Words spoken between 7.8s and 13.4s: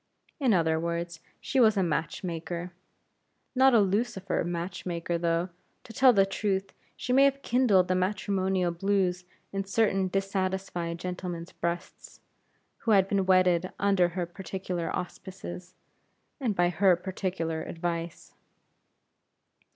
the matrimonial blues in certain dissatisfied gentlemen's breasts, who had been